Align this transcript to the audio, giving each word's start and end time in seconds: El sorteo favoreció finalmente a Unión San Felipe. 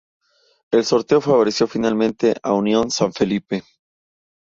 El 0.71 0.83
sorteo 0.83 1.21
favoreció 1.21 1.67
finalmente 1.67 2.33
a 2.41 2.53
Unión 2.53 2.89
San 2.89 3.13
Felipe. 3.13 3.61